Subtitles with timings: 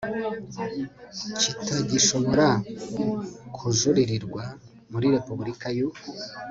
[1.41, 2.47] kitagishobora
[3.55, 4.43] kujuririrwa
[4.91, 5.89] muri Repubulika y u